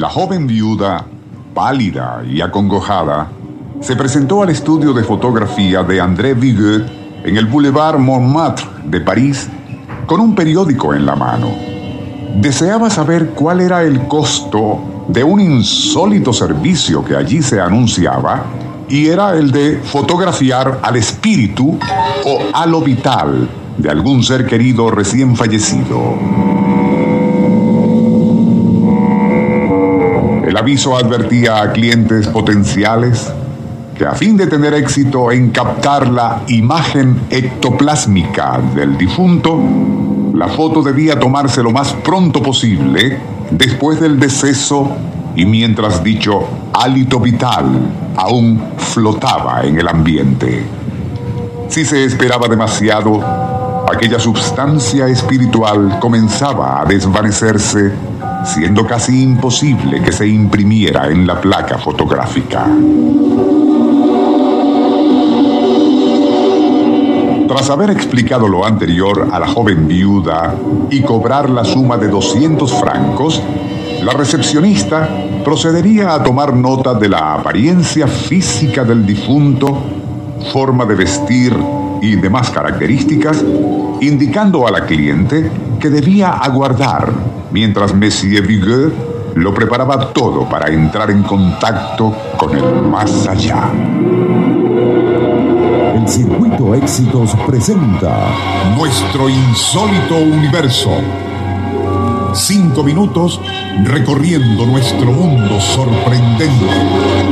La 0.00 0.08
joven 0.08 0.46
viuda, 0.46 1.04
pálida 1.52 2.22
y 2.26 2.40
acongojada, 2.40 3.28
se 3.82 3.96
presentó 3.96 4.42
al 4.42 4.48
estudio 4.48 4.94
de 4.94 5.04
fotografía 5.04 5.82
de 5.82 6.00
André 6.00 6.32
Viguet 6.32 6.86
en 7.22 7.36
el 7.36 7.44
Boulevard 7.44 7.98
Montmartre 7.98 8.64
de 8.86 8.98
París 9.02 9.46
con 10.06 10.20
un 10.20 10.34
periódico 10.34 10.94
en 10.94 11.04
la 11.04 11.16
mano. 11.16 11.48
Deseaba 12.36 12.88
saber 12.88 13.32
cuál 13.32 13.60
era 13.60 13.82
el 13.82 14.08
costo 14.08 15.04
de 15.08 15.22
un 15.22 15.38
insólito 15.38 16.32
servicio 16.32 17.04
que 17.04 17.14
allí 17.14 17.42
se 17.42 17.60
anunciaba 17.60 18.44
y 18.88 19.08
era 19.08 19.34
el 19.34 19.50
de 19.50 19.82
fotografiar 19.84 20.80
al 20.82 20.96
espíritu 20.96 21.78
o 22.24 22.38
a 22.54 22.64
lo 22.64 22.80
vital 22.80 23.50
de 23.76 23.90
algún 23.90 24.22
ser 24.22 24.46
querido 24.46 24.90
recién 24.90 25.36
fallecido. 25.36 26.69
El 30.50 30.56
aviso 30.56 30.96
advertía 30.96 31.62
a 31.62 31.70
clientes 31.70 32.26
potenciales 32.26 33.32
que 33.96 34.04
a 34.04 34.16
fin 34.16 34.36
de 34.36 34.48
tener 34.48 34.74
éxito 34.74 35.30
en 35.30 35.50
captar 35.50 36.08
la 36.08 36.42
imagen 36.48 37.20
ectoplásmica 37.30 38.60
del 38.74 38.98
difunto, 38.98 39.56
la 40.34 40.48
foto 40.48 40.82
debía 40.82 41.20
tomarse 41.20 41.62
lo 41.62 41.70
más 41.70 41.92
pronto 41.92 42.42
posible 42.42 43.16
después 43.52 44.00
del 44.00 44.18
deceso 44.18 44.90
y 45.36 45.44
mientras 45.44 46.02
dicho 46.02 46.40
hálito 46.72 47.20
vital 47.20 47.66
aún 48.16 48.60
flotaba 48.76 49.62
en 49.62 49.78
el 49.78 49.86
ambiente. 49.86 50.66
Si 51.68 51.84
se 51.84 52.04
esperaba 52.04 52.48
demasiado, 52.48 53.20
aquella 53.88 54.18
sustancia 54.18 55.06
espiritual 55.06 56.00
comenzaba 56.00 56.80
a 56.80 56.84
desvanecerse, 56.86 57.92
siendo 58.44 58.86
casi 58.86 59.22
imposible 59.22 60.02
que 60.02 60.12
se 60.12 60.26
imprimiera 60.26 61.08
en 61.08 61.26
la 61.26 61.40
placa 61.40 61.78
fotográfica. 61.78 62.66
Tras 67.46 67.68
haber 67.68 67.90
explicado 67.90 68.48
lo 68.48 68.64
anterior 68.64 69.28
a 69.32 69.38
la 69.38 69.48
joven 69.48 69.88
viuda 69.88 70.54
y 70.88 71.02
cobrar 71.02 71.50
la 71.50 71.64
suma 71.64 71.96
de 71.96 72.08
200 72.08 72.72
francos, 72.72 73.42
la 74.02 74.12
recepcionista 74.12 75.08
procedería 75.44 76.14
a 76.14 76.22
tomar 76.22 76.54
nota 76.54 76.94
de 76.94 77.08
la 77.08 77.34
apariencia 77.34 78.06
física 78.06 78.84
del 78.84 79.04
difunto, 79.04 79.76
forma 80.52 80.84
de 80.86 80.94
vestir 80.94 81.54
y 82.00 82.16
demás 82.16 82.50
características, 82.50 83.44
indicando 84.00 84.66
a 84.66 84.70
la 84.70 84.86
cliente 84.86 85.50
que 85.78 85.90
debía 85.90 86.30
aguardar 86.30 87.39
mientras 87.50 87.94
Monsieur 87.94 88.46
Vigueux 88.46 88.92
lo 89.34 89.54
preparaba 89.54 90.12
todo 90.12 90.48
para 90.48 90.72
entrar 90.72 91.10
en 91.10 91.22
contacto 91.22 92.14
con 92.36 92.56
el 92.56 92.82
más 92.82 93.28
allá. 93.28 93.70
El 95.94 96.08
Circuito 96.08 96.74
Éxitos 96.74 97.36
presenta 97.46 98.34
Nuestro 98.76 99.28
insólito 99.28 100.16
universo. 100.16 100.90
Cinco 102.32 102.84
minutos 102.84 103.40
recorriendo 103.84 104.64
nuestro 104.64 105.12
mundo 105.12 105.60
sorprendente. 105.60 106.66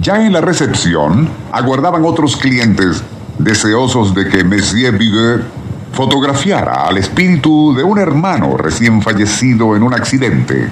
Ya 0.00 0.24
en 0.24 0.32
la 0.32 0.40
recepción 0.40 1.28
aguardaban 1.52 2.04
otros 2.04 2.36
clientes 2.36 3.02
deseosos 3.38 4.14
de 4.14 4.28
que 4.28 4.44
Monsieur 4.44 4.96
Biguet 4.96 5.42
fotografiara 5.92 6.86
al 6.86 6.98
espíritu 6.98 7.74
de 7.74 7.82
un 7.82 7.98
hermano 7.98 8.56
recién 8.56 9.02
fallecido 9.02 9.76
en 9.76 9.82
un 9.82 9.94
accidente. 9.94 10.68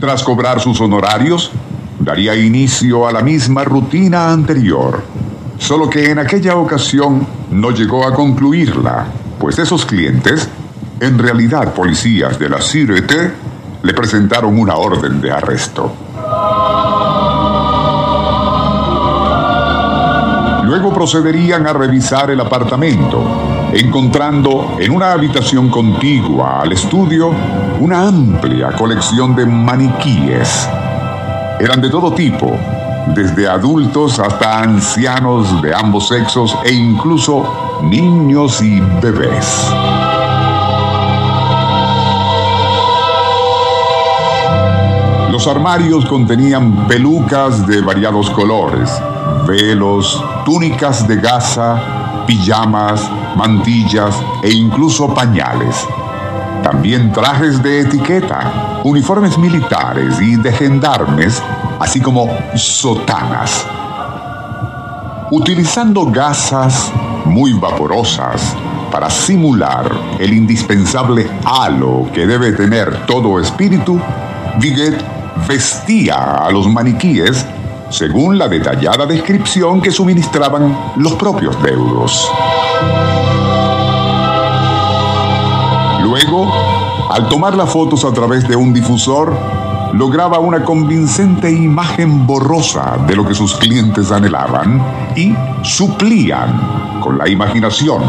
Tras 0.00 0.22
cobrar 0.22 0.60
sus 0.60 0.80
honorarios, 0.80 1.50
daría 1.98 2.34
inicio 2.36 3.06
a 3.06 3.12
la 3.12 3.22
misma 3.22 3.64
rutina 3.64 4.32
anterior, 4.32 5.02
solo 5.58 5.90
que 5.90 6.10
en 6.10 6.18
aquella 6.18 6.56
ocasión 6.56 7.26
no 7.50 7.70
llegó 7.70 8.06
a 8.06 8.14
concluirla, 8.14 9.06
pues 9.38 9.58
esos 9.58 9.84
clientes, 9.84 10.48
en 11.00 11.18
realidad 11.18 11.72
policías 11.74 12.38
de 12.38 12.48
la 12.48 12.60
Sûreté, 12.60 13.32
le 13.82 13.94
presentaron 13.94 14.58
una 14.58 14.74
orden 14.76 15.20
de 15.20 15.30
arresto. 15.30 15.92
Luego 20.64 20.92
procederían 20.92 21.66
a 21.66 21.72
revisar 21.72 22.30
el 22.30 22.40
apartamento, 22.40 23.70
encontrando 23.72 24.76
en 24.78 24.92
una 24.92 25.12
habitación 25.12 25.70
contigua 25.70 26.60
al 26.60 26.72
estudio 26.72 27.32
una 27.80 28.08
amplia 28.08 28.72
colección 28.72 29.34
de 29.34 29.46
maniquíes 29.46 30.68
eran 31.60 31.80
de 31.80 31.90
todo 31.90 32.12
tipo, 32.12 32.56
desde 33.16 33.48
adultos 33.48 34.20
hasta 34.20 34.60
ancianos 34.60 35.60
de 35.60 35.74
ambos 35.74 36.06
sexos 36.06 36.56
e 36.64 36.72
incluso 36.72 37.80
niños 37.82 38.62
y 38.62 38.80
bebés. 39.02 39.68
Armarios 45.48 46.04
contenían 46.06 46.86
pelucas 46.86 47.66
de 47.66 47.80
variados 47.80 48.30
colores, 48.30 48.90
velos, 49.46 50.22
túnicas 50.44 51.06
de 51.08 51.16
gasa, 51.16 52.24
pijamas, 52.26 53.08
mantillas 53.36 54.14
e 54.42 54.50
incluso 54.50 55.12
pañales. 55.14 55.86
También 56.62 57.12
trajes 57.12 57.62
de 57.62 57.80
etiqueta, 57.80 58.80
uniformes 58.84 59.38
militares 59.38 60.20
y 60.20 60.36
de 60.36 60.52
gendarmes, 60.52 61.42
así 61.80 62.00
como 62.00 62.28
sotanas. 62.54 63.66
Utilizando 65.30 66.06
gasas 66.06 66.92
muy 67.24 67.52
vaporosas 67.54 68.54
para 68.90 69.10
simular 69.10 69.90
el 70.18 70.32
indispensable 70.32 71.30
halo 71.44 72.08
que 72.12 72.26
debe 72.26 72.52
tener 72.52 73.06
todo 73.06 73.40
espíritu, 73.40 74.00
Viguet 74.58 75.17
vestía 75.46 76.16
a 76.16 76.50
los 76.50 76.68
maniquíes 76.68 77.46
según 77.90 78.38
la 78.38 78.48
detallada 78.48 79.06
descripción 79.06 79.80
que 79.80 79.90
suministraban 79.90 80.92
los 80.96 81.14
propios 81.14 81.60
deudos. 81.62 82.30
Luego, 86.02 86.52
al 87.10 87.28
tomar 87.28 87.54
las 87.54 87.70
fotos 87.70 88.04
a 88.04 88.12
través 88.12 88.46
de 88.46 88.56
un 88.56 88.72
difusor, 88.72 89.36
lograba 89.92 90.38
una 90.38 90.64
convincente 90.64 91.50
imagen 91.50 92.26
borrosa 92.26 92.98
de 93.06 93.16
lo 93.16 93.26
que 93.26 93.34
sus 93.34 93.56
clientes 93.56 94.10
anhelaban 94.12 94.82
y 95.16 95.34
suplían 95.62 97.00
con 97.00 97.16
la 97.16 97.28
imaginación 97.28 98.02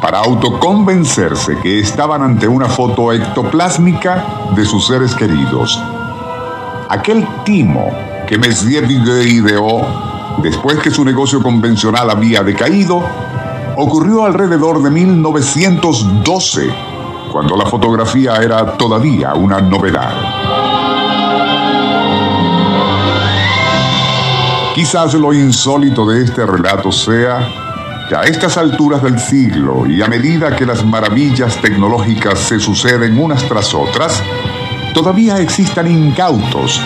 para 0.00 0.18
autoconvencerse 0.20 1.58
que 1.58 1.80
estaban 1.80 2.22
ante 2.22 2.46
una 2.46 2.66
foto 2.66 3.12
ectoplásmica 3.12 4.24
de 4.54 4.64
sus 4.64 4.86
seres 4.86 5.14
queridos. 5.14 5.82
Aquel 6.88 7.26
timo 7.44 7.90
que 8.26 8.38
Messier 8.38 8.90
ideó 8.90 10.36
después 10.42 10.78
que 10.78 10.90
su 10.90 11.04
negocio 11.04 11.42
convencional 11.42 12.10
había 12.10 12.42
decaído 12.42 13.02
ocurrió 13.76 14.24
alrededor 14.24 14.82
de 14.82 14.90
1912 14.90 16.74
cuando 17.32 17.56
la 17.56 17.66
fotografía 17.66 18.36
era 18.36 18.76
todavía 18.76 19.34
una 19.34 19.60
novedad. 19.60 20.14
Quizás 24.74 25.14
lo 25.14 25.32
insólito 25.32 26.06
de 26.06 26.22
este 26.22 26.46
relato 26.46 26.92
sea 26.92 27.48
que 28.08 28.14
a 28.14 28.22
estas 28.22 28.56
alturas 28.56 29.02
del 29.02 29.18
siglo 29.18 29.86
y 29.86 30.00
a 30.02 30.06
medida 30.06 30.54
que 30.54 30.64
las 30.64 30.84
maravillas 30.84 31.60
tecnológicas 31.60 32.38
se 32.38 32.60
suceden 32.60 33.18
unas 33.18 33.42
tras 33.48 33.74
otras, 33.74 34.22
todavía 34.96 35.38
existan 35.40 35.90
incautos 35.90 36.80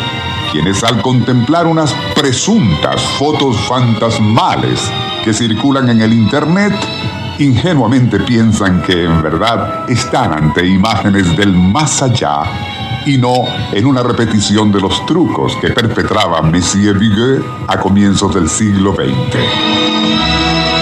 quienes 0.50 0.82
al 0.82 1.00
contemplar 1.00 1.68
unas 1.68 1.94
presuntas 2.16 3.00
fotos 3.20 3.56
fantasmales 3.68 4.80
que 5.22 5.32
circulan 5.32 5.88
en 5.90 6.00
el 6.00 6.12
Internet, 6.12 6.74
ingenuamente 7.38 8.18
piensan 8.18 8.82
que 8.82 9.04
en 9.04 9.22
verdad 9.22 9.88
están 9.88 10.32
ante 10.32 10.66
imágenes 10.66 11.36
del 11.36 11.52
más 11.52 12.02
allá 12.02 12.42
y 13.06 13.16
no 13.16 13.44
en 13.70 13.86
una 13.86 14.02
repetición 14.02 14.72
de 14.72 14.80
los 14.80 15.06
trucos 15.06 15.56
que 15.60 15.70
perpetraba 15.70 16.42
Monsieur 16.42 16.98
Vigueux 16.98 17.44
a 17.68 17.78
comienzos 17.78 18.34
del 18.34 18.48
siglo 18.48 18.92
XX. 18.92 20.79